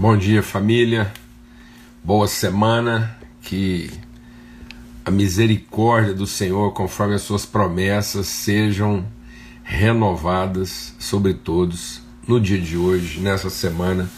[0.00, 1.12] Bom dia, família.
[2.04, 3.18] Boa semana.
[3.42, 3.90] Que
[5.04, 9.04] a misericórdia do Senhor, conforme as suas promessas, sejam
[9.64, 14.08] renovadas sobre todos no dia de hoje, nessa semana.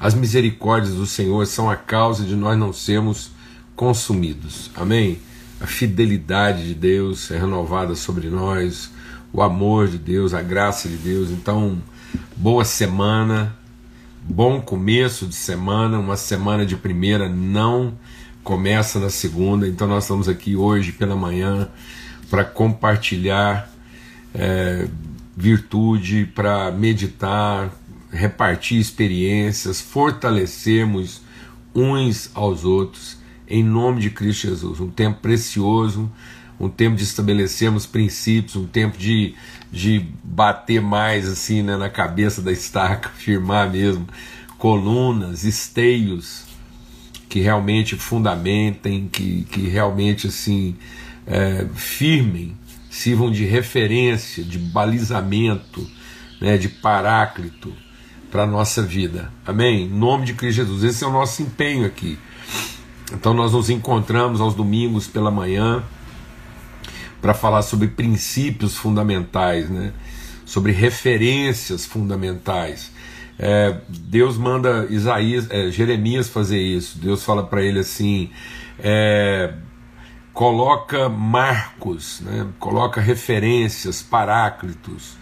[0.00, 3.30] As misericórdias do Senhor são a causa de nós não sermos
[3.76, 4.72] consumidos.
[4.74, 5.20] Amém?
[5.60, 8.90] A fidelidade de Deus é renovada sobre nós,
[9.32, 11.30] o amor de Deus, a graça de Deus.
[11.30, 11.80] Então,
[12.36, 13.56] boa semana
[14.28, 17.96] bom começo de semana, uma semana de primeira não
[18.44, 21.68] começa na segunda, então nós estamos aqui hoje pela manhã
[22.28, 23.72] para compartilhar
[24.34, 24.86] é,
[25.34, 27.72] virtude, para meditar,
[28.12, 31.22] repartir experiências, fortalecermos
[31.74, 33.16] uns aos outros
[33.48, 34.78] em nome de Cristo Jesus.
[34.78, 36.10] Um tempo precioso,
[36.60, 39.34] um tempo de estabelecermos princípios, um tempo de
[39.70, 44.06] de bater mais assim né, na cabeça da estaca, firmar mesmo
[44.56, 46.44] colunas, esteios
[47.28, 50.76] que realmente fundamentem, que, que realmente assim
[51.26, 52.56] é, firmem,
[52.90, 55.88] sirvam de referência, de balizamento,
[56.40, 57.72] né, de paráclito
[58.30, 59.30] para a nossa vida.
[59.46, 59.84] Amém?
[59.84, 60.84] Em nome de Cristo Jesus.
[60.84, 62.18] Esse é o nosso empenho aqui.
[63.12, 65.82] Então nós nos encontramos aos domingos pela manhã
[67.20, 69.92] para falar sobre princípios fundamentais, né?
[70.44, 72.90] sobre referências fundamentais.
[73.38, 76.98] É, Deus manda Isaías, é, Jeremias fazer isso.
[76.98, 78.30] Deus fala para ele assim:
[78.78, 79.52] é,
[80.32, 82.46] coloca marcos, né?
[82.58, 85.16] coloca referências, paráclitos,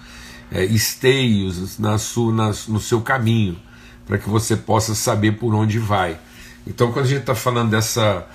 [0.51, 3.59] é, esteios na sua, na, no seu caminho,
[4.07, 6.19] para que você possa saber por onde vai.
[6.67, 8.27] Então, quando a gente está falando dessa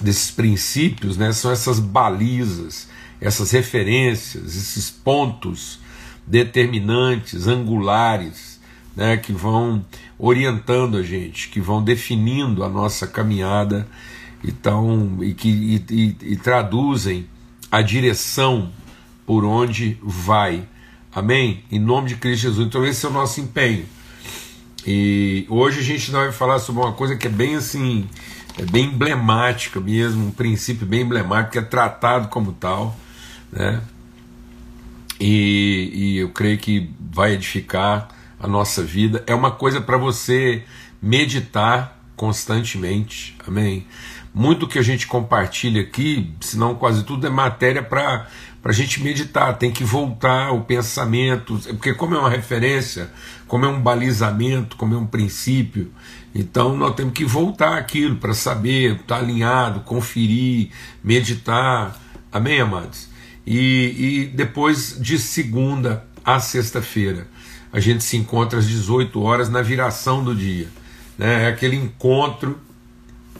[0.00, 2.88] desses princípios, né, são essas balizas,
[3.20, 5.78] essas referências, esses pontos
[6.26, 8.60] determinantes, angulares,
[8.96, 9.84] né, que vão
[10.18, 13.86] orientando a gente, que vão definindo a nossa caminhada
[14.42, 17.26] então, e que e, e, e traduzem
[17.70, 18.72] a direção
[19.26, 20.66] por onde vai.
[21.12, 21.64] Amém?
[21.70, 22.66] Em nome de Cristo Jesus.
[22.66, 23.84] Então, esse é o nosso empenho.
[24.86, 28.08] E hoje a gente vai falar sobre uma coisa que é bem assim
[28.60, 32.94] é bem emblemática mesmo, um princípio bem emblemático, é tratado como tal,
[33.50, 33.80] né?
[35.18, 39.24] E, e eu creio que vai edificar a nossa vida.
[39.26, 40.62] É uma coisa para você
[41.00, 43.86] meditar constantemente, amém?
[44.34, 48.28] Muito que a gente compartilha aqui, se não quase tudo, é matéria para
[48.62, 53.10] a gente meditar, tem que voltar o pensamento, porque, como é uma referência,
[53.48, 55.90] como é um balizamento, como é um princípio,
[56.34, 60.70] então nós temos que voltar aquilo para saber, estar tá alinhado, conferir,
[61.02, 61.98] meditar.
[62.30, 63.08] Amém, amados?
[63.46, 67.26] E, e depois de segunda a sexta-feira,
[67.72, 70.68] a gente se encontra às 18 horas na viração do dia.
[71.18, 71.44] Né?
[71.44, 72.58] É aquele encontro,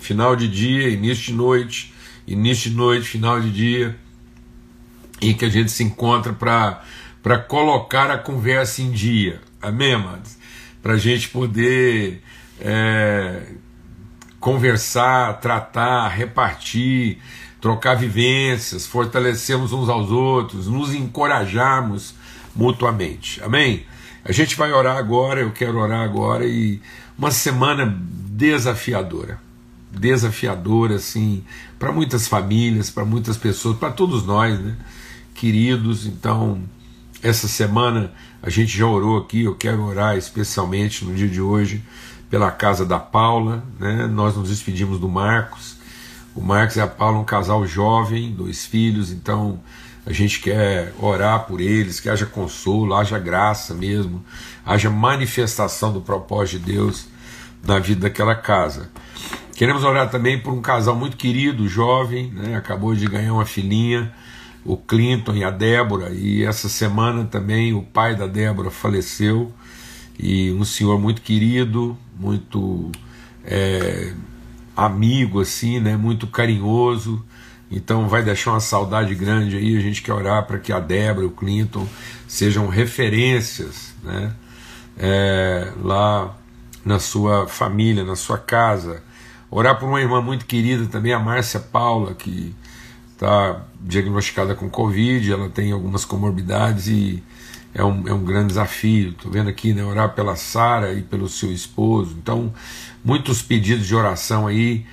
[0.01, 1.93] final de dia, início de noite,
[2.27, 3.97] início de noite, final de dia,
[5.21, 9.41] em que a gente se encontra para colocar a conversa em dia.
[9.61, 10.37] Amém, amados?
[10.83, 12.23] Para a gente poder
[12.61, 13.43] é,
[14.39, 17.19] conversar, tratar, repartir,
[17.61, 22.15] trocar vivências, fortalecermos uns aos outros, nos encorajarmos
[22.57, 23.43] mutuamente.
[23.43, 23.85] Amém?
[24.25, 26.81] A gente vai orar agora, eu quero orar agora e
[27.19, 29.39] uma semana desafiadora.
[29.91, 31.45] Desafiadora, assim,
[31.79, 34.77] para muitas famílias, para muitas pessoas, para todos nós, né?
[35.41, 36.61] Queridos, então,
[37.23, 38.13] essa semana
[38.43, 41.83] a gente já orou aqui, eu quero orar especialmente no dia de hoje
[42.29, 44.07] pela casa da Paula, né?
[44.07, 45.79] nós nos despedimos do Marcos.
[46.35, 49.59] O Marcos e a Paula, um casal jovem, dois filhos, então
[50.05, 54.23] a gente quer orar por eles, que haja consolo, haja graça mesmo,
[54.63, 57.07] haja manifestação do propósito de Deus
[57.67, 58.91] na vida daquela casa.
[59.55, 62.57] Queremos orar também por um casal muito querido, jovem, né?
[62.57, 64.13] acabou de ganhar uma filhinha,
[64.65, 69.53] o Clinton e a Débora, e essa semana também o pai da Débora faleceu
[70.19, 72.93] e um senhor muito querido, muito
[73.45, 74.13] é,
[74.77, 77.25] amigo assim, né, muito carinhoso.
[77.71, 79.77] Então vai deixar uma saudade grande aí.
[79.77, 81.87] A gente quer orar para que a Débora e o Clinton
[82.27, 84.35] sejam referências, né,
[84.99, 86.37] é, lá
[86.85, 89.03] na sua família, na sua casa.
[89.51, 92.55] Orar por uma irmã muito querida também, a Márcia Paula, que
[93.13, 97.23] está diagnosticada com Covid, ela tem algumas comorbidades e
[97.75, 99.11] é um, é um grande desafio.
[99.11, 102.17] Estou vendo aqui, né, orar pela Sara e pelo seu esposo.
[102.21, 102.53] Então,
[103.05, 104.87] muitos pedidos de oração aí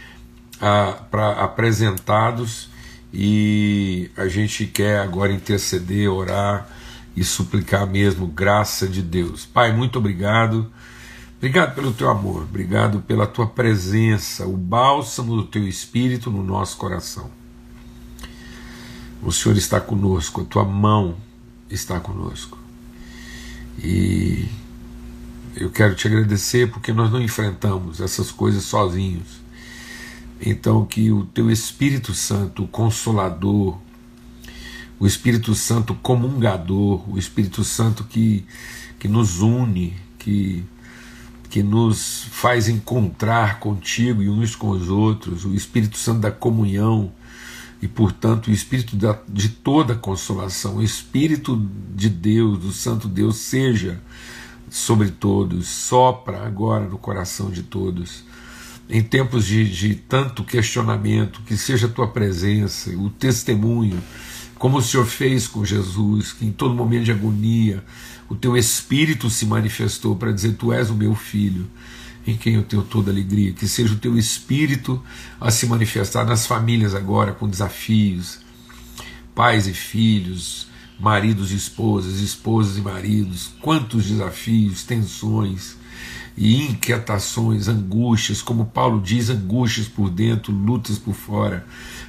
[0.62, 2.70] ah, para apresentados
[3.14, 6.70] e a gente quer agora interceder, orar
[7.16, 9.46] e suplicar mesmo graça de Deus.
[9.46, 10.72] Pai, muito obrigado
[11.38, 16.78] Obrigado pelo teu amor, obrigado pela tua presença, o bálsamo do teu espírito no nosso
[16.78, 17.30] coração.
[19.22, 21.16] O Senhor está conosco, a tua mão
[21.70, 22.58] está conosco.
[23.80, 24.48] E
[25.56, 29.42] eu quero te agradecer porque nós não enfrentamos essas coisas sozinhos.
[30.40, 33.78] Então, que o teu Espírito Santo, o Consolador,
[35.00, 38.46] o Espírito Santo comungador, o Espírito Santo que,
[39.00, 40.64] que nos une, que
[41.50, 47.12] que nos faz encontrar contigo e uns com os outros, o Espírito Santo da comunhão
[47.82, 51.56] e, portanto, o Espírito da, de toda consolação, o Espírito
[51.96, 54.02] de Deus, do Santo Deus, seja
[54.70, 58.24] sobre todos, sopra agora no coração de todos.
[58.90, 64.02] Em tempos de, de tanto questionamento, que seja a tua presença, o testemunho,
[64.58, 67.84] como o Senhor fez com Jesus, que em todo momento de agonia,
[68.30, 71.68] o teu espírito se manifestou para dizer: Tu és o meu filho,
[72.28, 73.54] em quem eu tenho toda alegria.
[73.54, 75.02] Que seja o teu espírito
[75.40, 78.40] a se manifestar nas famílias agora, com desafios,
[79.34, 80.68] pais e filhos,
[81.00, 83.52] maridos e esposas, esposas e maridos.
[83.62, 85.78] Quantos desafios, tensões
[86.38, 91.66] e inquietações, angústias, como Paulo diz, angústias por dentro, lutas por fora.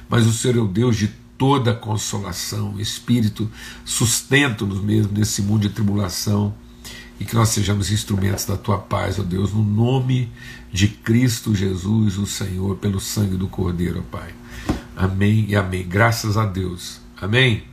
[0.07, 1.07] Mas o Senhor é o Deus de
[1.37, 3.49] toda consolação, Espírito,
[3.85, 6.53] sustenta-nos mesmo nesse mundo de tribulação
[7.19, 10.31] e que nós sejamos instrumentos da tua paz, ó Deus, no nome
[10.71, 14.29] de Cristo Jesus, o Senhor, pelo sangue do Cordeiro, ó Pai.
[14.95, 15.85] Amém e amém.
[15.87, 17.01] Graças a Deus.
[17.21, 17.63] Amém.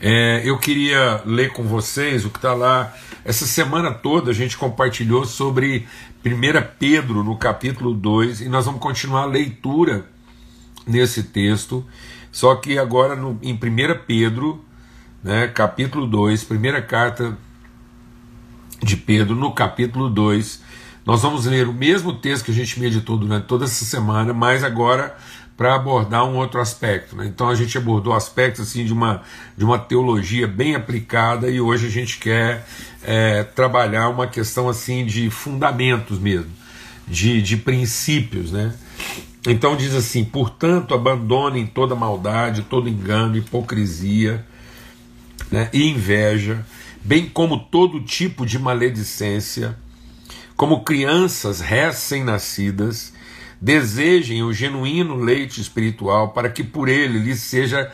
[0.00, 2.94] É, eu queria ler com vocês o que está lá.
[3.24, 5.86] Essa semana toda a gente compartilhou sobre
[6.24, 6.30] 1
[6.78, 10.06] Pedro, no capítulo 2, e nós vamos continuar a leitura
[10.86, 11.84] nesse texto,
[12.30, 13.58] só que agora no, em 1
[14.06, 14.64] Pedro,
[15.26, 17.36] né, capítulo 2, primeira carta
[18.80, 20.62] de Pedro, no capítulo 2,
[21.04, 24.62] nós vamos ler o mesmo texto que a gente meditou durante toda essa semana, mas
[24.62, 25.16] agora
[25.56, 27.16] para abordar um outro aspecto.
[27.16, 27.26] Né?
[27.26, 29.22] Então a gente abordou aspectos assim de uma,
[29.56, 32.64] de uma teologia bem aplicada e hoje a gente quer
[33.02, 36.52] é, trabalhar uma questão assim de fundamentos mesmo,
[37.08, 38.72] de, de princípios, né?
[39.44, 44.44] Então diz assim: portanto, abandonem toda maldade, todo engano, hipocrisia
[45.50, 46.64] né, e inveja,
[47.02, 49.76] bem como todo tipo de maledicência.
[50.56, 53.12] Como crianças recém-nascidas,
[53.60, 57.92] desejem o genuíno leite espiritual, para que por ele lhes seja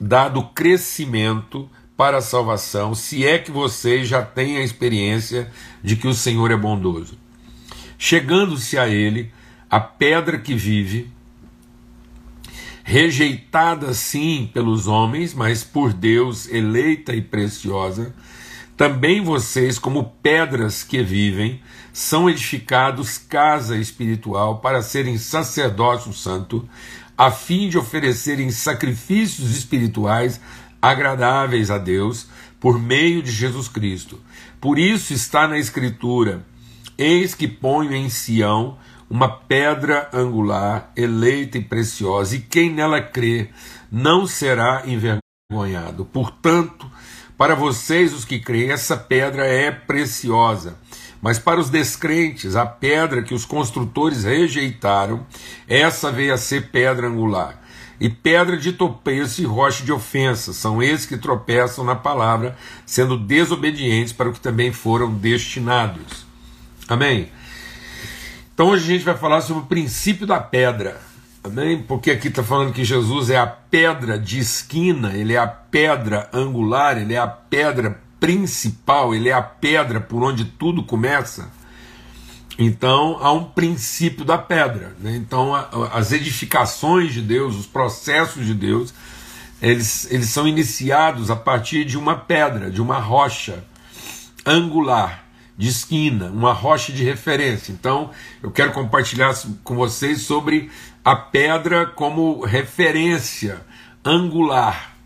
[0.00, 5.50] dado crescimento para a salvação, se é que vocês já têm a experiência
[5.82, 7.18] de que o Senhor é bondoso.
[7.98, 9.32] Chegando-se a ele,
[9.68, 11.10] a pedra que vive,
[12.88, 18.14] rejeitada sim pelos homens, mas por Deus eleita e preciosa,
[18.78, 21.60] também vocês, como pedras que vivem,
[21.92, 26.66] são edificados casa espiritual para serem sacerdócio santo,
[27.16, 30.40] a fim de oferecerem sacrifícios espirituais
[30.80, 32.26] agradáveis a Deus
[32.58, 34.18] por meio de Jesus Cristo.
[34.58, 36.42] Por isso está na Escritura:
[36.96, 38.78] Eis que ponho em Sião
[39.10, 43.48] uma pedra angular, eleita e preciosa, e quem nela crê
[43.90, 46.04] não será envergonhado.
[46.04, 46.90] Portanto,
[47.36, 50.76] para vocês, os que creem, essa pedra é preciosa.
[51.22, 55.26] Mas para os descrentes, a pedra que os construtores rejeitaram,
[55.66, 57.62] essa veio a ser pedra angular.
[58.00, 63.18] E pedra de tropeço e rocha de ofensa, são esses que tropeçam na palavra, sendo
[63.18, 66.26] desobedientes para o que também foram destinados.
[66.88, 67.28] Amém?
[68.58, 71.00] Então hoje a gente vai falar sobre o princípio da pedra.
[71.44, 71.80] Amém?
[71.80, 76.28] Porque aqui está falando que Jesus é a pedra de esquina, ele é a pedra
[76.32, 81.48] angular, ele é a pedra principal, ele é a pedra por onde tudo começa.
[82.58, 84.92] Então há um princípio da pedra.
[84.98, 85.14] Né?
[85.14, 85.54] Então
[85.92, 88.92] as edificações de Deus, os processos de Deus,
[89.62, 93.62] eles, eles são iniciados a partir de uma pedra, de uma rocha
[94.44, 95.27] angular
[95.58, 97.72] de esquina, uma rocha de referência.
[97.72, 98.10] Então,
[98.40, 99.34] eu quero compartilhar
[99.64, 100.70] com vocês sobre
[101.04, 103.60] a pedra como referência
[104.04, 104.96] angular,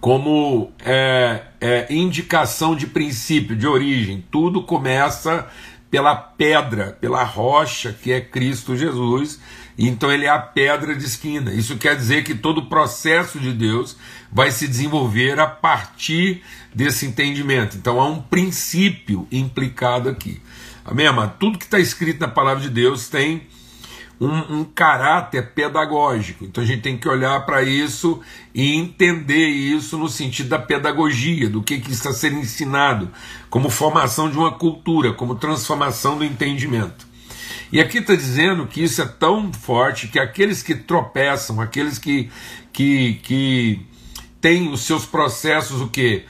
[0.00, 4.24] como é, é, indicação de princípio, de origem.
[4.30, 5.46] Tudo começa
[5.92, 9.38] pela pedra, pela rocha que é Cristo Jesus.
[9.76, 11.52] Então ele é a pedra de esquina.
[11.52, 13.94] Isso quer dizer que todo o processo de Deus
[14.32, 16.42] vai se desenvolver a partir
[16.74, 17.76] desse entendimento.
[17.76, 20.40] Então há um princípio implicado aqui.
[20.82, 21.36] Amém, amado?
[21.38, 23.42] Tudo que está escrito na palavra de Deus tem
[24.24, 26.44] um, um caráter pedagógico.
[26.44, 28.20] Então a gente tem que olhar para isso
[28.54, 33.10] e entender isso no sentido da pedagogia, do que, que está sendo ensinado,
[33.50, 37.06] como formação de uma cultura, como transformação do entendimento.
[37.72, 42.30] E aqui está dizendo que isso é tão forte que aqueles que tropeçam, aqueles que,
[42.72, 43.86] que, que
[44.40, 46.24] têm os seus processos o que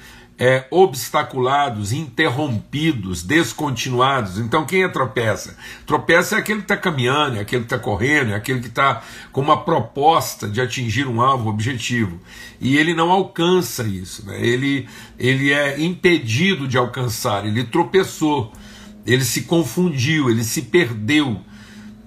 [0.45, 4.41] é, obstaculados, interrompidos, descontinuados.
[4.41, 5.57] Então, quem é tropeça?
[5.87, 9.05] Tropeça é aquele que está caminhando, é aquele que está correndo, é aquele que está
[9.31, 12.19] com uma proposta de atingir um alvo, um objetivo.
[12.61, 14.45] E ele não alcança isso, né?
[14.45, 18.53] ele, ele é impedido de alcançar, ele tropeçou,
[19.07, 21.41] ele se confundiu, ele se perdeu,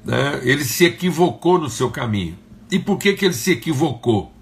[0.04, 0.42] né?
[0.44, 2.38] ele se equivocou no seu caminho.
[2.70, 4.35] E por que, que ele se equivocou?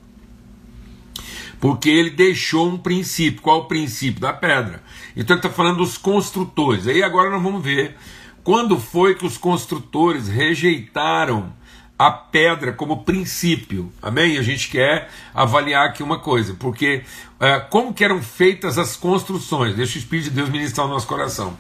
[1.64, 3.42] Porque ele deixou um princípio.
[3.42, 4.20] Qual o princípio?
[4.20, 4.84] Da pedra.
[5.16, 6.86] Então ele está falando dos construtores.
[6.90, 7.96] Aí agora nós vamos ver
[8.44, 11.54] quando foi que os construtores rejeitaram
[11.98, 13.94] a pedra como princípio.
[14.02, 14.38] Amém?
[14.38, 17.06] A gente quer avaliar aqui uma coisa, porque
[17.40, 19.74] é, como que eram feitas as construções?
[19.74, 21.58] Deixa o Espírito de Deus ministrar o nosso coração.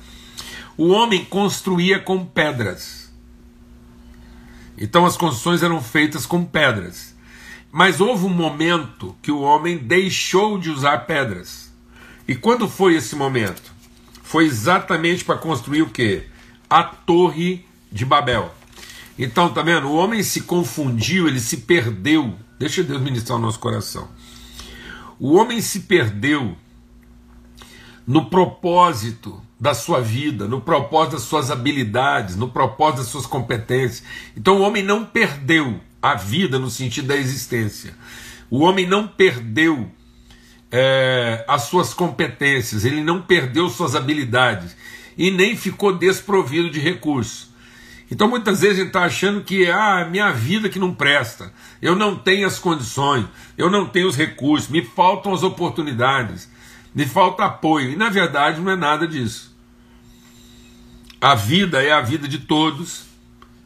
[0.76, 3.10] O homem construía com pedras.
[4.78, 7.13] Então as construções eram feitas com pedras.
[7.76, 11.74] Mas houve um momento que o homem deixou de usar pedras.
[12.28, 13.74] E quando foi esse momento?
[14.22, 16.22] Foi exatamente para construir o que?
[16.70, 18.54] A Torre de Babel.
[19.18, 19.88] Então, tá vendo?
[19.88, 22.36] O homem se confundiu, ele se perdeu.
[22.60, 24.08] Deixa Deus ministrar o nosso coração.
[25.20, 26.56] O homem se perdeu
[28.06, 34.04] no propósito da sua vida, no propósito das suas habilidades, no propósito das suas competências.
[34.38, 37.96] Então o homem não perdeu a vida no sentido da existência.
[38.50, 39.90] O homem não perdeu
[40.70, 44.76] é, as suas competências, ele não perdeu suas habilidades
[45.18, 47.54] e nem ficou desprovido de recursos.
[48.12, 51.96] Então muitas vezes a gente está achando que ah, minha vida que não presta, eu
[51.96, 53.26] não tenho as condições,
[53.58, 56.52] eu não tenho os recursos, me faltam as oportunidades,
[56.94, 57.92] me falta apoio.
[57.92, 59.56] E na verdade não é nada disso.
[61.22, 63.13] A vida é a vida de todos,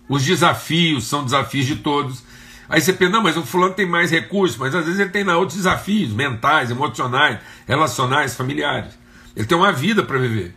[0.08, 2.24] os desafios são desafios de todos,
[2.70, 5.28] Aí você pensa, não, mas o fulano tem mais recursos, mas às vezes ele tem
[5.30, 8.94] outros desafios mentais, emocionais, relacionais, familiares.
[9.36, 10.54] Ele tem uma vida para viver.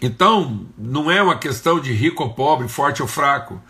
[0.00, 3.60] Então, não é uma questão de rico ou pobre, forte ou fraco.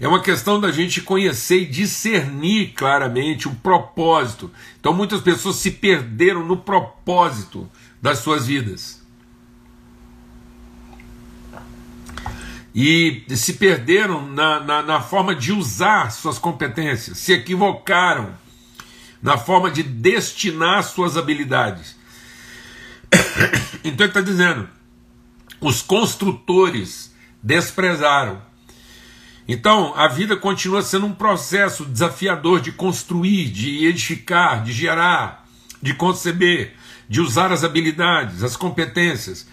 [0.00, 4.50] É uma questão da gente conhecer e discernir claramente o propósito.
[4.80, 7.68] Então, muitas pessoas se perderam no propósito
[8.00, 9.03] das suas vidas.
[12.74, 18.34] E se perderam na, na, na, forma de usar suas competências, se equivocaram
[19.22, 21.96] na forma de destinar suas habilidades.
[23.86, 24.66] Então ele está dizendo:
[25.60, 28.40] os construtores desprezaram.
[29.46, 35.46] Então a vida continua sendo um processo desafiador de construir, de edificar, de gerar,
[35.82, 36.74] de conceber,
[37.06, 39.46] de usar as habilidades, as competências.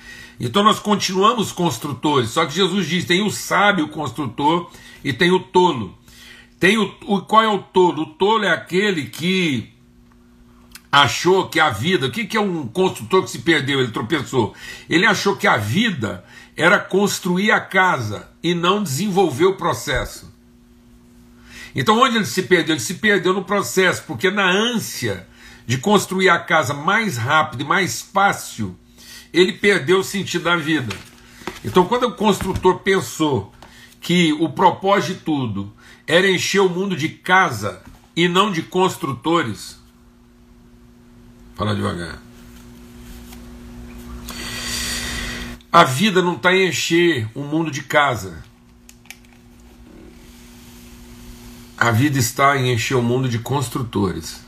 [0.43, 4.71] Então nós continuamos construtores, só que Jesus diz: tem o sábio construtor
[5.03, 5.95] e tem o tolo.
[6.59, 8.01] Tem o, o qual é o tolo?
[8.01, 9.71] O tolo é aquele que
[10.91, 14.55] achou que a vida, o que, que é um construtor que se perdeu, ele tropeçou?
[14.89, 16.25] Ele achou que a vida
[16.57, 20.33] era construir a casa e não desenvolver o processo.
[21.75, 22.73] Então, onde ele se perdeu?
[22.73, 25.27] Ele se perdeu no processo, porque na ânsia
[25.67, 28.75] de construir a casa mais rápido e mais fácil,
[29.33, 30.95] ele perdeu o sentido da vida.
[31.63, 33.53] Então, quando o construtor pensou
[33.99, 35.73] que o propósito de tudo
[36.07, 37.81] era encher o mundo de casa
[38.15, 39.79] e não de construtores,
[41.55, 42.21] fala devagar.
[45.71, 48.43] A vida não está em encher o mundo de casa.
[51.77, 54.43] A vida está em encher o mundo de construtores.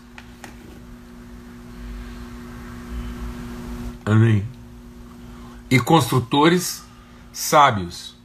[4.06, 4.53] Amém
[5.74, 6.84] e construtores
[7.32, 8.16] sábios,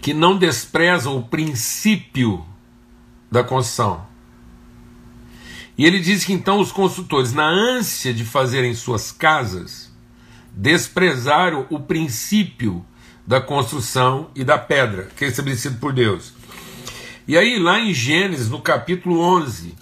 [0.00, 2.42] que não desprezam o princípio
[3.30, 4.06] da construção.
[5.76, 9.92] E ele diz que então os construtores, na ânsia de fazerem suas casas,
[10.50, 12.82] desprezaram o princípio
[13.26, 16.32] da construção e da pedra, que é estabelecido por Deus.
[17.28, 19.74] E aí, lá em Gênesis, no capítulo 11,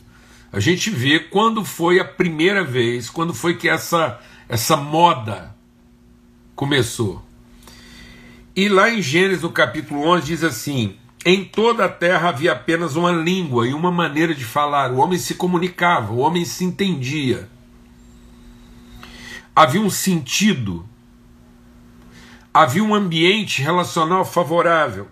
[0.53, 4.19] a gente vê quando foi a primeira vez, quando foi que essa
[4.51, 5.55] essa moda
[6.57, 7.25] começou.
[8.55, 12.97] E lá em Gênesis, no capítulo 11, diz assim: Em toda a terra havia apenas
[12.97, 14.91] uma língua e uma maneira de falar.
[14.91, 17.49] O homem se comunicava, o homem se entendia.
[19.55, 20.85] Havia um sentido,
[22.53, 25.07] havia um ambiente relacional favorável.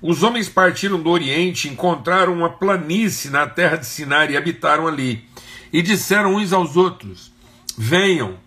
[0.00, 5.22] Os homens partiram do Oriente, encontraram uma planície na terra de Sinar e habitaram ali.
[5.70, 7.30] E disseram uns aos outros:
[7.76, 8.42] Venham,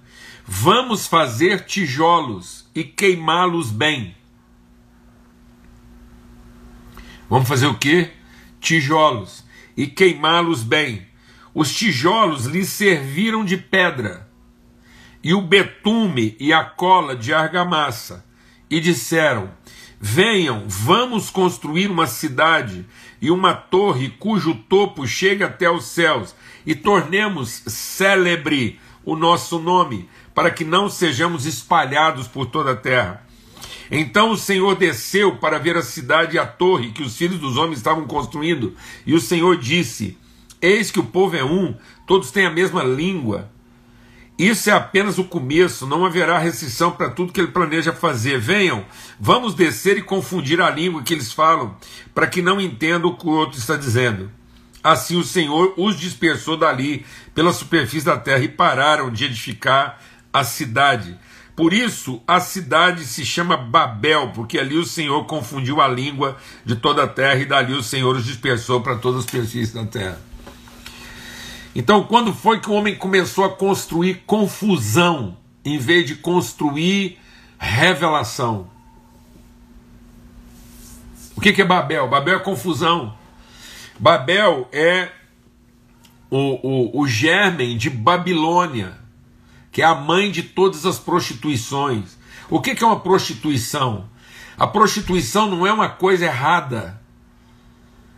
[0.47, 4.15] vamos fazer tijolos e queimá-los bem.
[7.29, 8.11] Vamos fazer o quê?
[8.61, 9.43] Tijolos
[9.75, 11.05] e queimá-los bem.
[11.53, 14.29] Os tijolos lhes serviram de pedra,
[15.21, 18.23] e o betume e a cola de argamassa,
[18.69, 19.51] e disseram:
[19.99, 22.85] Venham, vamos construir uma cidade
[23.19, 26.35] e uma torre cujo topo chegue até os céus,
[26.65, 33.25] e tornemos célebre o nosso nome, para que não sejamos espalhados por toda a terra.
[33.89, 37.57] Então o Senhor desceu para ver a cidade e a torre que os filhos dos
[37.57, 40.17] homens estavam construindo, e o Senhor disse:
[40.61, 41.73] Eis que o povo é um,
[42.05, 43.49] todos têm a mesma língua
[44.37, 48.39] isso é apenas o começo, não haverá restrição para tudo que ele planeja fazer.
[48.39, 48.85] Venham,
[49.19, 51.75] vamos descer e confundir a língua que eles falam,
[52.13, 54.29] para que não entendam o que o outro está dizendo.
[54.87, 59.99] Assim o Senhor os dispersou dali pela superfície da terra e pararam de edificar
[60.31, 61.19] a cidade.
[61.57, 66.77] Por isso a cidade se chama Babel, porque ali o Senhor confundiu a língua de
[66.77, 70.21] toda a terra e dali o Senhor os dispersou para todas as superfícies da terra.
[71.75, 77.19] Então, quando foi que o homem começou a construir confusão em vez de construir
[77.59, 78.69] revelação?
[81.35, 82.07] O que, é Babel?
[82.07, 83.16] Babel é confusão.
[83.99, 85.09] Babel é
[86.29, 88.97] o, o, o germen de Babilônia,
[89.71, 92.17] que é a mãe de todas as prostituições.
[92.49, 94.09] O que, que é uma prostituição?
[94.57, 96.99] A prostituição não é uma coisa errada.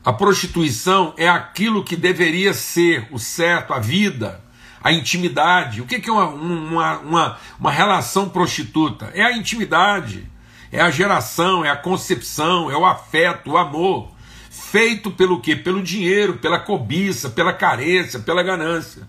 [0.03, 4.41] A prostituição é aquilo que deveria ser o certo, a vida,
[4.81, 5.81] a intimidade.
[5.81, 9.11] O que é uma, uma, uma, uma relação prostituta?
[9.13, 10.29] É a intimidade,
[10.71, 14.11] é a geração, é a concepção, é o afeto, o amor.
[14.49, 15.55] Feito pelo quê?
[15.55, 19.07] Pelo dinheiro, pela cobiça, pela carência, pela ganância.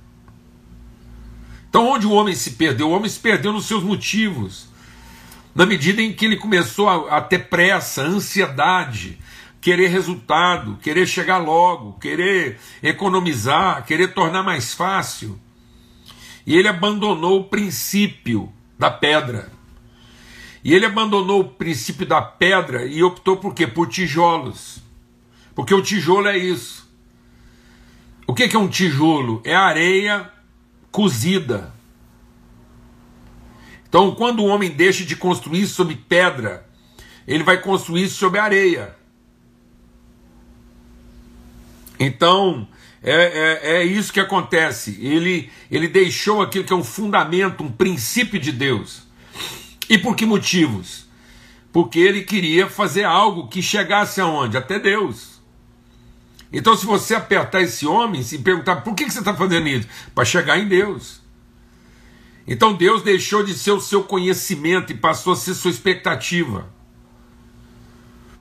[1.69, 2.89] Então, onde o homem se perdeu?
[2.89, 4.69] O homem se perdeu nos seus motivos.
[5.55, 9.19] Na medida em que ele começou a, a ter pressa, ansiedade,
[9.61, 15.39] querer resultado, querer chegar logo, querer economizar, querer tornar mais fácil.
[16.47, 19.53] E ele abandonou o princípio da pedra.
[20.65, 23.67] E ele abandonou o princípio da pedra e optou por quê?
[23.67, 24.90] Por tijolos.
[25.61, 26.91] Porque o tijolo é isso.
[28.27, 29.43] O que é um tijolo?
[29.45, 30.33] É areia
[30.91, 31.71] cozida.
[33.87, 36.67] Então, quando o homem deixa de construir sobre pedra,
[37.27, 38.97] ele vai construir sobre areia.
[41.99, 42.67] Então,
[43.03, 44.99] é, é, é, isso que acontece.
[44.99, 49.03] Ele, ele deixou aquilo que é um fundamento, um princípio de Deus.
[49.91, 51.07] E por que motivos?
[51.71, 54.57] Porque ele queria fazer algo que chegasse aonde?
[54.57, 55.39] Até Deus.
[56.53, 59.89] Então, se você apertar esse homem e perguntar por que, você está fazendo isso?
[60.15, 61.21] Para chegar em Deus.
[62.47, 66.69] Então, Deus deixou de ser o seu conhecimento e passou a ser sua expectativa.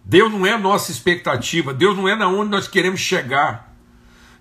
[0.03, 3.75] Deus não é a nossa expectativa, Deus não é na onde nós queremos chegar.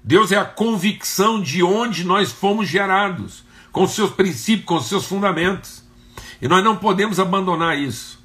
[0.03, 5.85] Deus é a convicção de onde nós fomos gerados, com seus princípios, com seus fundamentos.
[6.41, 8.18] E nós não podemos abandonar isso.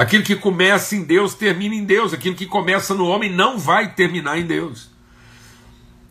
[0.00, 3.92] Aquilo que começa em Deus termina em Deus, aquilo que começa no homem não vai
[3.92, 4.88] terminar em Deus.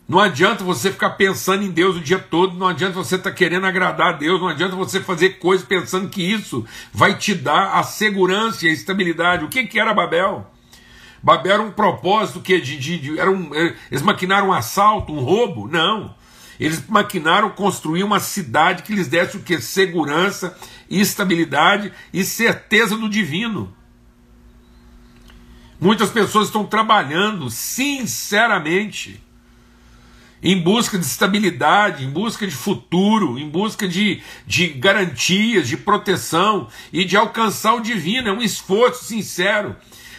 [0.08, 3.36] Não adianta você ficar pensando em Deus o dia todo, não adianta você estar tá
[3.36, 7.80] querendo agradar a Deus, não adianta você fazer coisas pensando que isso vai te dar
[7.80, 9.44] a segurança e a estabilidade.
[9.44, 10.48] O que, que era Babel?
[11.20, 15.12] Babel era um propósito que de, de, de era um, é, eles maquinaram um assalto,
[15.12, 15.66] um roubo?
[15.66, 16.14] Não.
[16.60, 19.60] Eles maquinaram construir uma cidade que lhes desse o que?
[19.60, 20.56] Segurança,
[20.88, 23.79] estabilidade e certeza do divino.
[25.80, 29.18] Muitas pessoas estão trabalhando sinceramente
[30.42, 36.68] em busca de estabilidade, em busca de futuro, em busca de, de garantias, de proteção
[36.92, 38.28] e de alcançar o divino.
[38.28, 39.74] É um esforço sincero.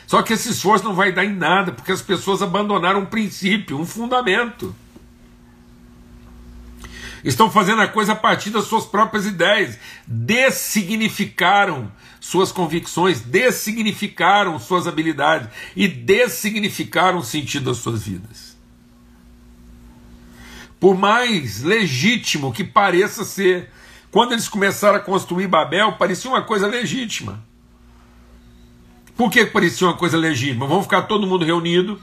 [0.07, 3.79] Só que esse esforço não vai dar em nada, porque as pessoas abandonaram um princípio,
[3.79, 4.75] um fundamento.
[7.23, 14.87] Estão fazendo a coisa a partir das suas próprias ideias, dessignificaram suas convicções, dessignificaram suas
[14.87, 18.51] habilidades e dessignificaram o sentido das suas vidas
[20.81, 23.69] por mais legítimo que pareça ser.
[24.09, 27.45] Quando eles começaram a construir Babel, parecia uma coisa legítima.
[29.15, 30.65] Por que parecia uma coisa legítima?
[30.65, 32.01] Vamos ficar todo mundo reunido,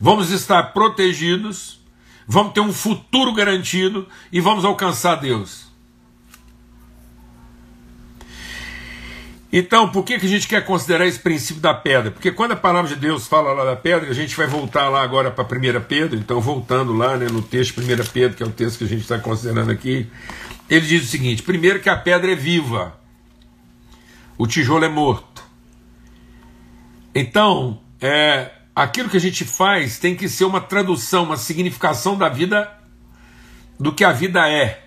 [0.00, 1.78] vamos estar protegidos,
[2.32, 5.70] vamos ter um futuro garantido e vamos alcançar Deus.
[9.52, 12.10] Então, por que, que a gente quer considerar esse princípio da pedra?
[12.10, 15.02] Porque quando a palavra de Deus fala lá da pedra, a gente vai voltar lá
[15.02, 18.50] agora para 1 Pedro, então voltando lá né, no texto 1 Pedro, que é o
[18.50, 20.06] texto que a gente está considerando aqui,
[20.70, 22.98] ele diz o seguinte: primeiro que a pedra é viva,
[24.38, 25.44] o tijolo é morto.
[27.14, 32.28] Então, é, aquilo que a gente faz tem que ser uma tradução, uma significação da
[32.28, 32.70] vida,
[33.78, 34.84] do que a vida é,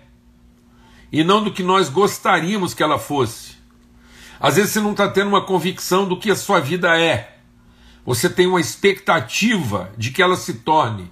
[1.12, 3.56] e não do que nós gostaríamos que ela fosse.
[4.40, 7.38] Às vezes você não está tendo uma convicção do que a sua vida é.
[8.04, 11.10] Você tem uma expectativa de que ela se torne.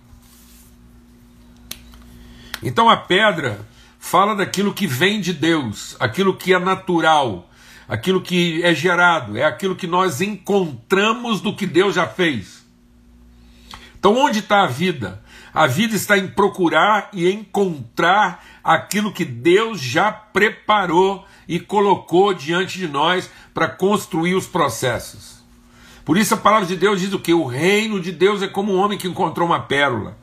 [2.63, 3.67] Então a pedra
[3.99, 7.51] fala daquilo que vem de Deus, aquilo que é natural,
[7.89, 12.63] aquilo que é gerado, é aquilo que nós encontramos do que Deus já fez.
[14.05, 15.23] Então onde está a vida?
[15.55, 22.77] A vida está em procurar e encontrar aquilo que Deus já preparou e colocou diante
[22.77, 25.43] de nós para construir os processos.
[26.05, 27.33] Por isso a palavra de Deus diz o que?
[27.33, 30.19] O reino de Deus é como um homem que encontrou uma pérola.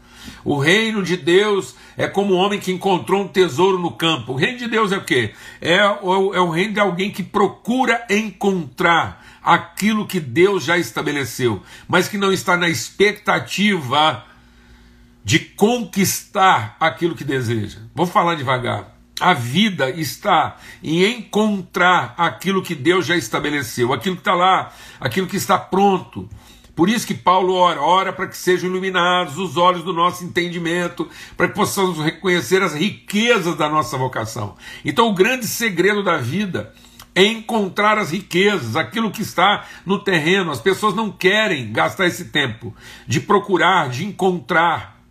[0.45, 4.33] O reino de Deus é como um homem que encontrou um tesouro no campo.
[4.33, 5.33] O reino de Deus é o quê?
[5.59, 11.63] É, o, é o reino de alguém que procura encontrar aquilo que Deus já estabeleceu,
[11.87, 14.25] mas que não está na expectativa
[15.23, 17.79] de conquistar aquilo que deseja.
[17.93, 18.95] Vou falar devagar.
[19.19, 25.27] A vida está em encontrar aquilo que Deus já estabeleceu, aquilo que está lá, aquilo
[25.27, 26.27] que está pronto.
[26.75, 31.07] Por isso que Paulo ora, ora para que sejam iluminados os olhos do nosso entendimento,
[31.37, 34.55] para que possamos reconhecer as riquezas da nossa vocação.
[34.83, 36.73] Então, o grande segredo da vida
[37.13, 40.51] é encontrar as riquezas, aquilo que está no terreno.
[40.51, 42.73] As pessoas não querem gastar esse tempo
[43.05, 45.01] de procurar, de encontrar.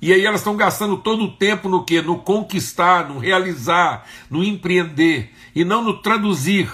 [0.00, 2.02] E aí elas estão gastando todo o tempo no que?
[2.02, 6.68] No conquistar, no realizar, no empreender e não no traduzir.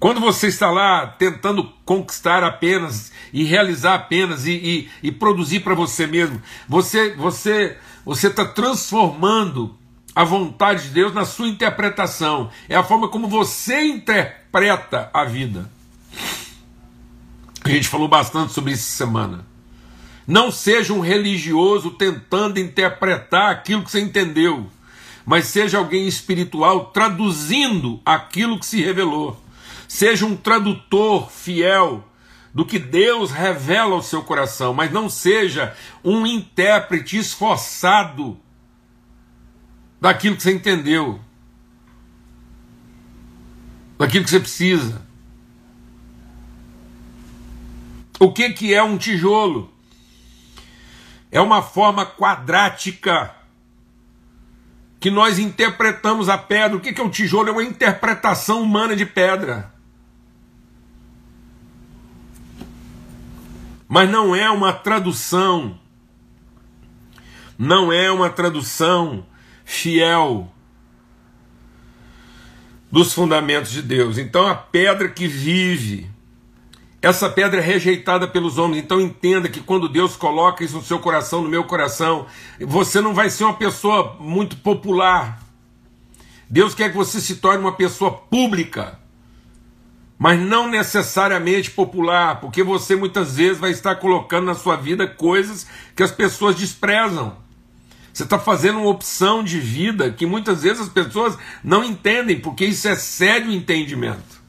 [0.00, 5.74] Quando você está lá tentando conquistar apenas e realizar apenas e, e, e produzir para
[5.74, 9.76] você mesmo, você você você está transformando
[10.18, 12.50] a vontade de Deus na sua interpretação.
[12.68, 15.70] É a forma como você interpreta a vida.
[17.62, 19.46] A gente falou bastante sobre isso semana.
[20.26, 24.68] Não seja um religioso tentando interpretar aquilo que você entendeu,
[25.24, 29.40] mas seja alguém espiritual traduzindo aquilo que se revelou.
[29.86, 32.02] Seja um tradutor fiel
[32.52, 38.36] do que Deus revela ao seu coração, mas não seja um intérprete esforçado
[40.00, 41.20] daquilo que você entendeu,
[43.98, 45.06] daquilo que você precisa.
[48.20, 49.72] O que, que é um tijolo?
[51.30, 53.34] é uma forma quadrática
[54.98, 56.76] que nós interpretamos a pedra.
[56.76, 57.48] O que é o tijolo?
[57.48, 59.72] É uma interpretação humana de pedra.
[63.86, 65.78] Mas não é uma tradução,
[67.56, 69.24] não é uma tradução
[69.68, 70.50] fiel
[72.90, 74.16] dos fundamentos de Deus.
[74.16, 76.10] Então a pedra que vive
[77.02, 78.82] essa pedra é rejeitada pelos homens.
[78.82, 82.26] Então entenda que quando Deus coloca isso no seu coração, no meu coração,
[82.58, 85.40] você não vai ser uma pessoa muito popular.
[86.48, 88.98] Deus quer que você se torne uma pessoa pública,
[90.18, 95.66] mas não necessariamente popular, porque você muitas vezes vai estar colocando na sua vida coisas
[95.94, 97.36] que as pessoas desprezam.
[98.18, 102.64] Você está fazendo uma opção de vida que muitas vezes as pessoas não entendem, porque
[102.64, 104.42] isso é sério entendimento.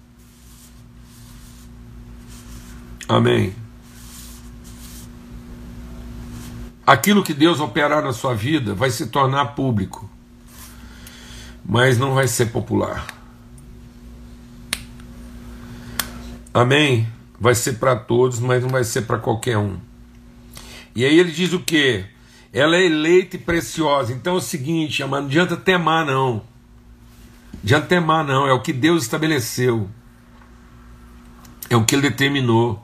[3.08, 3.53] Amém.
[6.84, 10.10] Aquilo que Deus operar na sua vida vai se tornar público,
[11.63, 13.05] mas não vai ser popular.
[16.51, 17.08] Amém?
[17.39, 19.77] Vai ser para todos, mas não vai ser para qualquer um.
[20.95, 22.17] E aí ele diz o que?
[22.51, 24.12] Ela é eleita e preciosa.
[24.12, 26.35] Então é o seguinte, não adianta temar, não.
[26.35, 26.43] Não
[27.63, 28.47] adianta temar, não.
[28.47, 29.89] É o que Deus estabeleceu.
[31.69, 32.83] É o que ele determinou.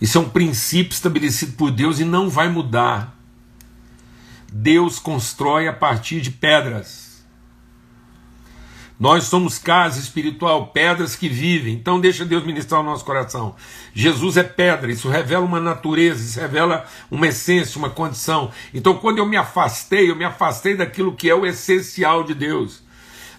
[0.00, 3.18] Isso é um princípio estabelecido por Deus e não vai mudar.
[4.50, 7.09] Deus constrói a partir de pedras.
[9.00, 11.72] Nós somos casa espiritual, pedras que vivem.
[11.72, 13.56] Então deixa Deus ministrar o nosso coração.
[13.94, 18.50] Jesus é pedra, isso revela uma natureza, isso revela uma essência, uma condição.
[18.74, 22.82] Então quando eu me afastei, eu me afastei daquilo que é o essencial de Deus.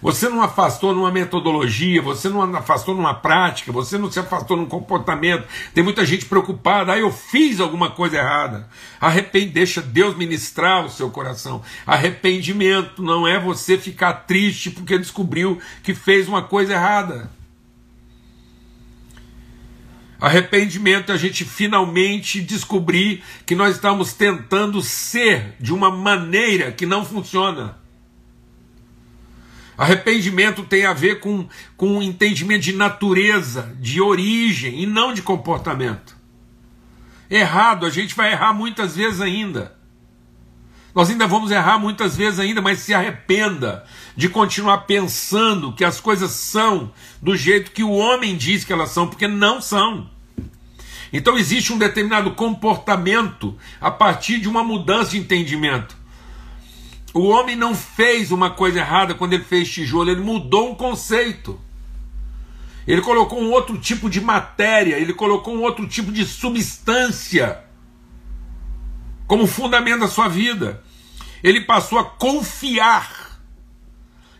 [0.02, 4.66] Você não afastou numa metodologia, você não afastou numa prática, você não se afastou num
[4.66, 5.46] comportamento.
[5.72, 8.68] Tem muita gente preocupada, ah, eu fiz alguma coisa errada.
[9.00, 11.62] Arrepende, deixa Deus ministrar o seu coração.
[11.86, 17.30] Arrependimento não é você ficar triste porque descobriu que fez uma coisa errada.
[20.20, 26.86] Arrependimento é a gente finalmente descobrir que nós estamos tentando ser de uma maneira que
[26.86, 27.81] não funciona.
[29.76, 35.22] Arrependimento tem a ver com, com um entendimento de natureza, de origem e não de
[35.22, 36.16] comportamento.
[37.30, 39.74] Errado, a gente vai errar muitas vezes ainda.
[40.94, 45.98] Nós ainda vamos errar muitas vezes ainda, mas se arrependa de continuar pensando que as
[45.98, 50.10] coisas são do jeito que o homem diz que elas são, porque não são.
[51.10, 55.96] Então existe um determinado comportamento a partir de uma mudança de entendimento.
[57.14, 61.60] O homem não fez uma coisa errada quando ele fez tijolo, ele mudou um conceito.
[62.86, 67.62] Ele colocou um outro tipo de matéria, ele colocou um outro tipo de substância
[69.26, 70.82] como fundamento da sua vida.
[71.42, 73.40] Ele passou a confiar.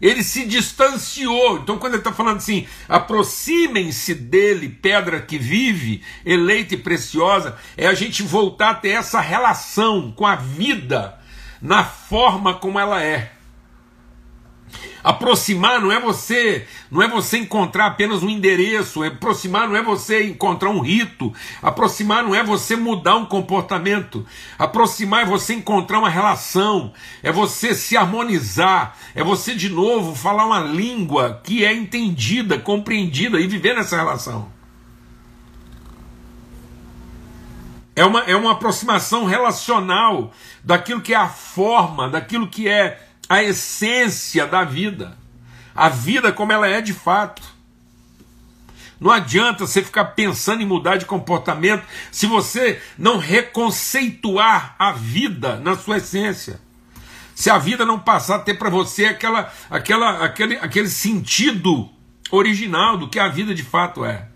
[0.01, 1.59] Ele se distanciou.
[1.59, 7.87] Então, quando ele está falando assim, aproximem-se dele, pedra que vive, eleita e preciosa, é
[7.87, 11.22] a gente voltar a ter essa relação com a vida
[11.63, 13.31] na forma como ela é.
[15.05, 20.25] Aproximar não é você, não é você encontrar apenas um endereço, aproximar não é você
[20.25, 24.25] encontrar um rito, aproximar não é você mudar um comportamento,
[24.57, 30.47] aproximar é você encontrar uma relação, é você se harmonizar, é você de novo falar
[30.47, 34.62] uma língua que é entendida, compreendida e viver nessa relação.
[37.95, 40.33] É uma, é uma aproximação relacional
[40.65, 45.17] daquilo que é a forma, daquilo que é a essência da vida.
[45.75, 47.43] A vida como ela é de fato.
[49.01, 55.57] Não adianta você ficar pensando em mudar de comportamento se você não reconceituar a vida
[55.57, 56.61] na sua essência.
[57.35, 61.91] Se a vida não passar a ter para você aquela, aquela, aquele, aquele sentido
[62.31, 64.29] original do que a vida de fato é.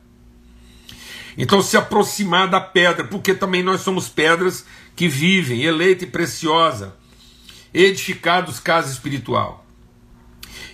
[1.38, 6.96] Então, se aproximar da pedra, porque também nós somos pedras que vivem, eleita e preciosa,
[7.74, 9.66] edificados casa espiritual.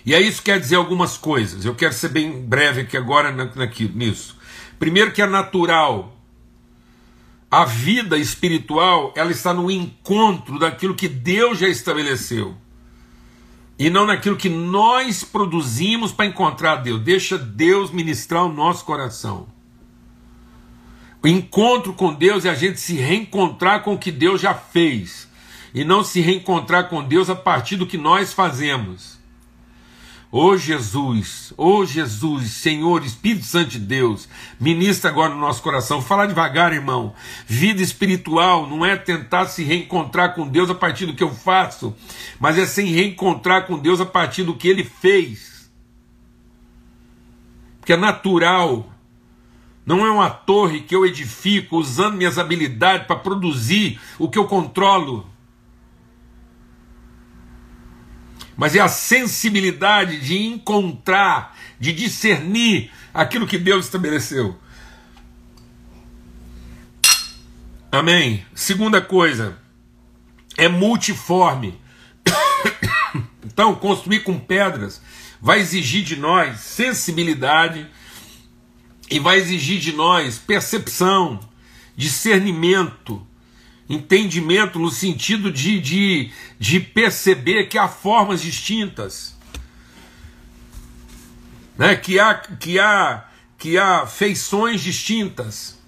[0.05, 1.65] E aí isso quer dizer algumas coisas.
[1.65, 4.37] Eu quero ser bem breve aqui agora naquilo, nisso.
[4.79, 6.17] Primeiro que é natural.
[7.49, 12.55] A vida espiritual, ela está no encontro daquilo que Deus já estabeleceu.
[13.77, 17.01] E não naquilo que nós produzimos para encontrar Deus.
[17.01, 19.52] Deixa Deus ministrar o nosso coração.
[21.23, 25.27] Encontro com Deus é a gente se reencontrar com o que Deus já fez
[25.73, 29.13] e não se reencontrar com Deus a partir do que nós fazemos.
[30.29, 34.27] Ô oh Jesus, ô oh Jesus, Senhor, Espírito Santo de Deus,
[34.59, 36.01] ministra agora no nosso coração.
[36.01, 37.13] Fala devagar, irmão.
[37.45, 41.95] Vida espiritual não é tentar se reencontrar com Deus a partir do que eu faço,
[42.39, 45.71] mas é se reencontrar com Deus a partir do que Ele fez.
[47.79, 48.92] Porque é natural
[49.85, 54.45] não é uma torre que eu edifico usando minhas habilidades para produzir o que eu
[54.45, 55.29] controlo.
[58.55, 64.57] Mas é a sensibilidade de encontrar, de discernir aquilo que Deus estabeleceu.
[67.91, 68.45] Amém.
[68.55, 69.57] Segunda coisa,
[70.57, 71.79] é multiforme.
[73.45, 74.99] Então, construir com pedras
[75.39, 77.85] vai exigir de nós sensibilidade
[79.13, 81.39] e vai exigir de nós percepção,
[81.95, 83.21] discernimento,
[83.87, 89.37] entendimento no sentido de, de, de perceber que há formas distintas,
[91.77, 91.95] né?
[91.95, 95.79] que, há, que, há, que há feições distintas.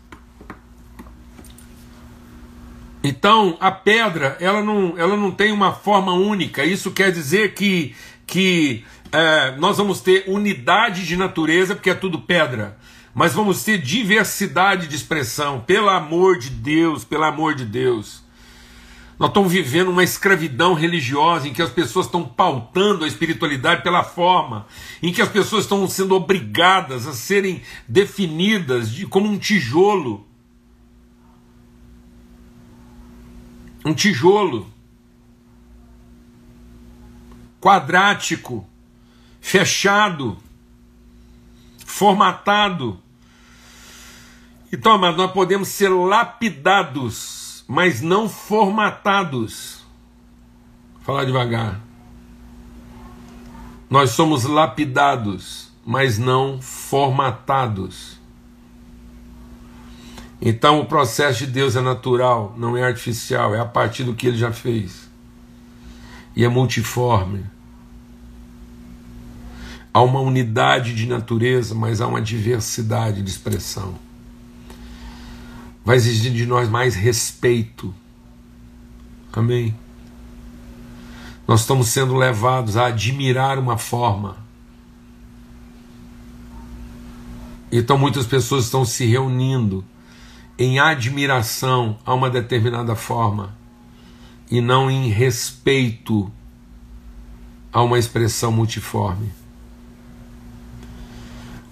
[3.03, 6.63] Então, a pedra, ela não, ela não tem uma forma única.
[6.63, 7.95] Isso quer dizer que,
[8.27, 12.77] que é, nós vamos ter unidade de natureza, porque é tudo pedra
[13.15, 18.21] mas vamos ter diversidade de expressão, pelo amor de Deus, pelo amor de Deus.
[19.17, 24.03] Nós estamos vivendo uma escravidão religiosa em que as pessoas estão pautando a espiritualidade pela
[24.03, 24.67] forma,
[25.01, 30.27] em que as pessoas estão sendo obrigadas a serem definidas de, como um tijolo.
[33.85, 34.69] Um tijolo
[37.61, 38.67] quadrático,
[39.39, 40.37] fechado,
[41.85, 43.04] formatado.
[44.77, 49.85] Então, mas nós podemos ser lapidados, mas não formatados.
[50.95, 51.79] Vou falar devagar.
[53.89, 58.19] Nós somos lapidados, mas não formatados.
[60.41, 64.27] Então o processo de Deus é natural, não é artificial, é a partir do que
[64.27, 65.09] ele já fez.
[66.35, 67.45] E é multiforme.
[69.93, 74.03] Há uma unidade de natureza, mas há uma diversidade de expressão.
[75.85, 77.93] Vai exigir de nós mais respeito.
[79.31, 79.75] Amém.
[81.47, 84.37] Nós estamos sendo levados a admirar uma forma.
[87.71, 89.85] Então muitas pessoas estão se reunindo
[90.57, 93.55] em admiração a uma determinada forma
[94.49, 96.31] e não em respeito
[97.71, 99.29] a uma expressão multiforme.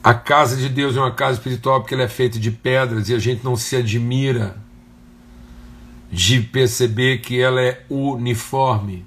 [0.03, 3.13] A casa de Deus é uma casa espiritual porque ela é feita de pedras e
[3.13, 4.57] a gente não se admira
[6.11, 9.05] de perceber que ela é uniforme,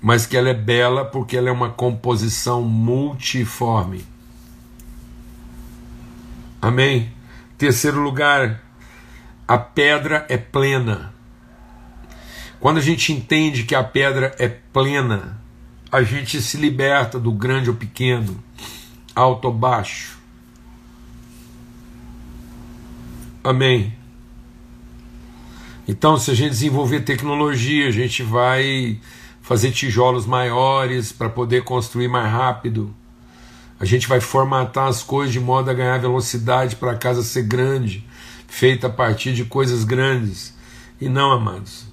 [0.00, 4.06] mas que ela é bela porque ela é uma composição multiforme.
[6.62, 7.12] Amém?
[7.58, 8.62] Terceiro lugar,
[9.46, 11.14] a pedra é plena.
[12.58, 15.38] Quando a gente entende que a pedra é plena,
[15.92, 18.42] a gente se liberta do grande ou pequeno,
[19.16, 20.18] alto ou baixo.
[23.42, 23.94] Amém.
[25.88, 29.00] Então, se a gente desenvolver tecnologia, a gente vai
[29.40, 32.94] fazer tijolos maiores para poder construir mais rápido.
[33.78, 37.44] A gente vai formatar as coisas de modo a ganhar velocidade para a casa ser
[37.44, 38.04] grande,
[38.48, 40.54] feita a partir de coisas grandes.
[41.00, 41.86] E não, amados.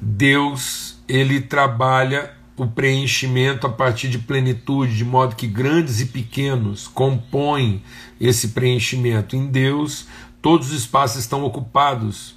[0.00, 6.86] Deus, ele trabalha o preenchimento a partir de plenitude, de modo que grandes e pequenos
[6.86, 7.82] compõem
[8.20, 9.34] esse preenchimento.
[9.34, 10.06] Em Deus,
[10.40, 12.36] todos os espaços estão ocupados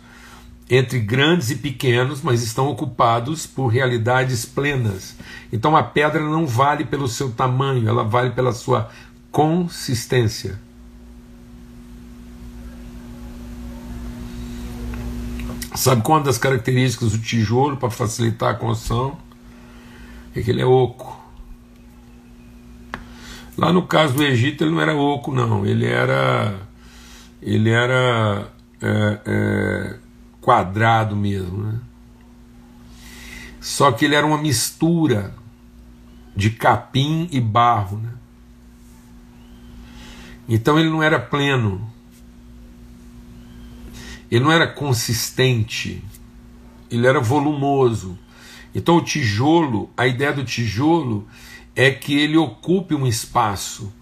[0.69, 5.15] entre grandes e pequenos, mas estão ocupados por realidades plenas.
[5.53, 8.89] Então a pedra não vale pelo seu tamanho, ela vale pela sua
[9.32, 10.60] consistência.
[15.75, 19.26] Sabe qual é uma das características do tijolo para facilitar a construção?
[20.38, 21.19] É que ele é oco.
[23.58, 25.65] Lá no caso do Egito ele não era oco, não.
[25.65, 26.54] Ele era.
[27.41, 28.47] Ele era.
[28.80, 30.00] É, é,
[30.39, 31.63] quadrado mesmo.
[31.63, 31.80] Né?
[33.60, 35.34] Só que ele era uma mistura
[36.36, 37.97] de capim e barro.
[37.97, 38.12] Né?
[40.47, 41.91] Então ele não era pleno,
[44.30, 46.04] ele não era consistente,
[46.91, 48.17] ele era volumoso.
[48.73, 51.27] Então o tijolo, a ideia do tijolo
[51.75, 53.93] é que ele ocupe um espaço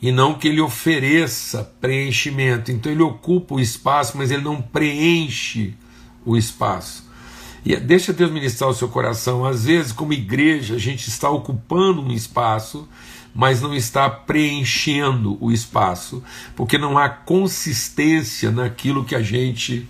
[0.00, 2.70] e não que ele ofereça preenchimento.
[2.70, 5.74] Então ele ocupa o espaço, mas ele não preenche
[6.24, 7.06] o espaço.
[7.64, 9.44] E deixa Deus ministrar o seu coração.
[9.44, 12.88] Às vezes, como igreja, a gente está ocupando um espaço,
[13.34, 16.22] mas não está preenchendo o espaço,
[16.54, 19.88] porque não há consistência naquilo que a gente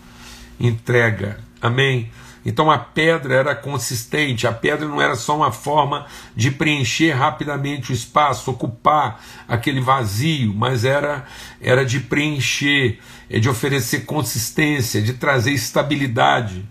[0.58, 1.38] entrega.
[1.60, 2.10] Amém?
[2.46, 6.06] Então a pedra era consistente, a pedra não era só uma forma
[6.36, 11.26] de preencher rapidamente o espaço, ocupar aquele vazio, mas era,
[11.60, 16.64] era de preencher, é de oferecer consistência, de trazer estabilidade.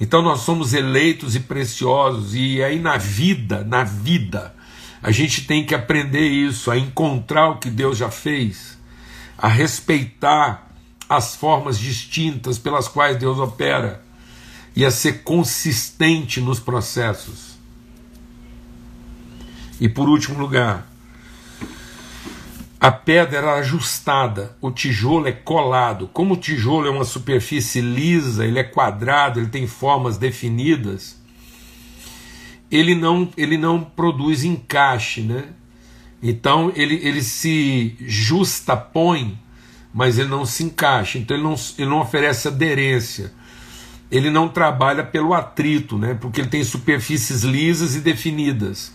[0.00, 4.54] Então nós somos eleitos e preciosos, e aí na vida, na vida,
[5.02, 8.78] a gente tem que aprender isso, a encontrar o que Deus já fez,
[9.36, 10.67] a respeitar
[11.08, 14.04] as formas distintas pelas quais Deus opera
[14.76, 17.56] e a ser consistente nos processos.
[19.80, 20.86] E por último lugar,
[22.80, 26.08] a pedra era ajustada, o tijolo é colado.
[26.12, 31.20] Como o tijolo é uma superfície lisa, ele é quadrado, ele tem formas definidas,
[32.70, 35.48] ele não, ele não produz encaixe, né?
[36.22, 39.38] Então ele, ele se justapõe
[39.92, 43.32] mas ele não se encaixa, então ele não, ele não oferece aderência.
[44.10, 46.16] Ele não trabalha pelo atrito, né?
[46.18, 48.92] porque ele tem superfícies lisas e definidas.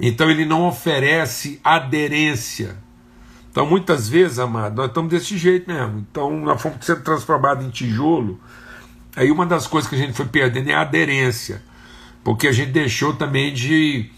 [0.00, 2.76] Então ele não oferece aderência.
[3.50, 6.04] Então muitas vezes, amado, nós estamos desse jeito mesmo.
[6.10, 8.40] Então nós fomos sendo transformados em tijolo.
[9.14, 11.62] Aí uma das coisas que a gente foi perdendo é a aderência.
[12.24, 14.10] Porque a gente deixou também de,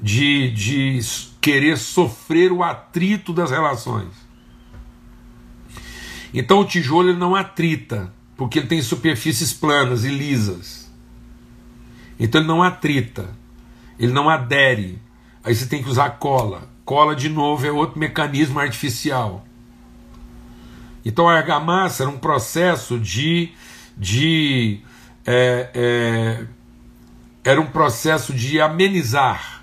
[0.00, 1.00] de, de
[1.40, 4.23] querer sofrer o atrito das relações.
[6.34, 10.92] Então o tijolo ele não atrita, porque ele tem superfícies planas e lisas.
[12.18, 13.30] Então ele não atrita,
[13.98, 15.00] ele não adere.
[15.44, 16.68] Aí você tem que usar cola.
[16.84, 19.46] Cola, de novo, é outro mecanismo artificial.
[21.04, 23.52] Então a argamassa era um processo de,
[23.96, 24.80] de
[25.24, 26.46] é, é,
[27.44, 29.62] era um processo de amenizar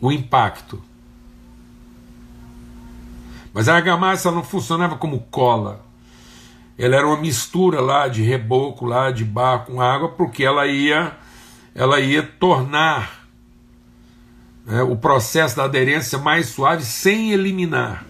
[0.00, 0.82] o impacto.
[3.54, 5.86] Mas a argamassa não funcionava como cola.
[6.76, 11.16] Ela era uma mistura lá de reboco, lá de barro com água, porque ela ia,
[11.72, 13.28] ela ia tornar
[14.66, 18.04] né, o processo da aderência mais suave sem eliminar.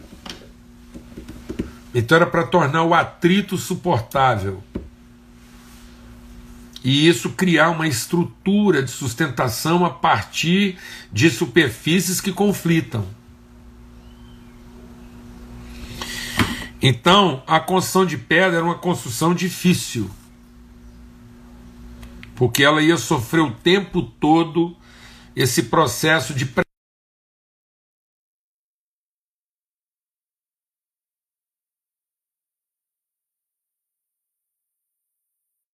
[1.95, 4.63] Então era para tornar o atrito suportável.
[6.83, 10.79] E isso criar uma estrutura de sustentação a partir
[11.13, 13.05] de superfícies que conflitam.
[16.87, 20.11] Então, a construção de pedra era uma construção difícil.
[22.37, 24.77] Porque ela ia sofrer o tempo todo
[25.35, 26.45] esse processo de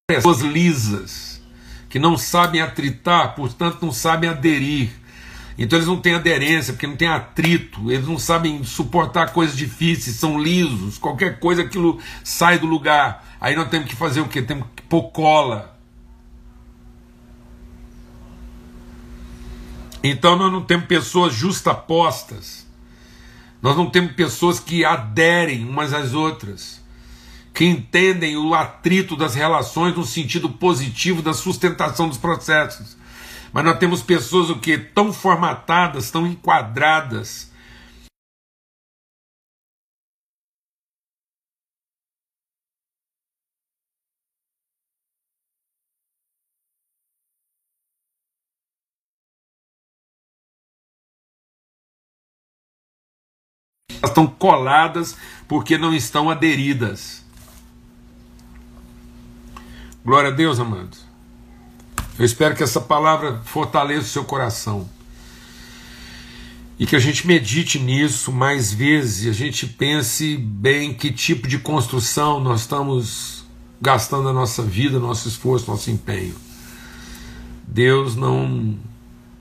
[0.06, 1.42] pessoas lisas,
[1.88, 4.92] que não sabem atritar, portanto não sabem aderir.
[5.58, 10.16] Então eles não têm aderência, porque não tem atrito, eles não sabem suportar coisas difíceis,
[10.16, 13.36] são lisos, qualquer coisa aquilo sai do lugar.
[13.40, 14.40] Aí nós temos que fazer o quê?
[14.42, 15.78] Temos que pôr cola.
[20.02, 22.66] Então nós não temos pessoas justapostas.
[23.60, 26.80] Nós não temos pessoas que aderem umas às outras
[27.52, 32.96] que entendem o atrito das relações no sentido positivo da sustentação dos processos.
[33.52, 37.50] Mas nós temos pessoas o que tão formatadas, tão enquadradas,
[54.00, 57.24] elas estão coladas porque não estão aderidas.
[60.04, 61.09] Glória a Deus, amados.
[62.18, 64.88] Eu espero que essa palavra fortaleça o seu coração.
[66.78, 71.46] E que a gente medite nisso mais vezes e a gente pense bem que tipo
[71.46, 73.44] de construção nós estamos
[73.80, 76.34] gastando a nossa vida, nosso esforço, nosso empenho.
[77.66, 78.78] Deus não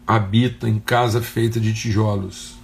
[0.05, 2.55] habita em casa feita de tijolos,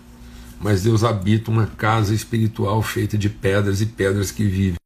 [0.59, 4.84] mas Deus habita uma casa espiritual feita de pedras e pedras que vivem.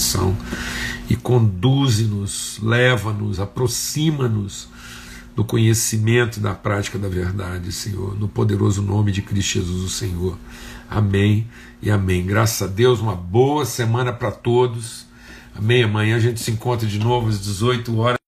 [0.00, 0.34] Atenção
[1.08, 4.68] e conduze-nos, leva-nos, aproxima-nos
[5.36, 9.88] do conhecimento e da prática da verdade, Senhor, no poderoso nome de Cristo Jesus, o
[9.88, 10.38] Senhor.
[10.88, 11.46] Amém
[11.82, 12.24] e amém.
[12.24, 15.06] Graças a Deus, uma boa semana para todos.
[15.54, 15.84] Amém.
[15.84, 18.19] Amanhã a gente se encontra de novo às 18 horas.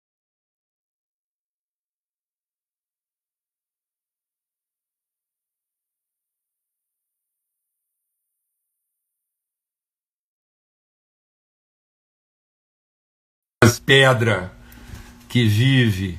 [13.84, 14.52] Pedra
[15.28, 16.18] que vive